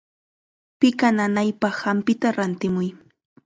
[0.79, 2.89] Piqa nanaypaq hampita rantimuy.